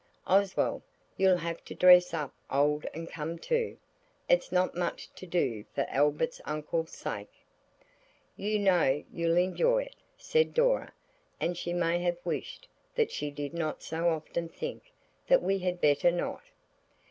[0.25, 0.81] Oswald,
[1.15, 3.77] you'll have to dress up old and come too.
[4.27, 7.29] It's not much to do for Albert's uncle's sake."
[8.35, 10.91] "You know you'll enjoy it," said Dora,
[11.39, 14.91] and she may have wished that she did not so often think
[15.27, 16.41] that we had better not.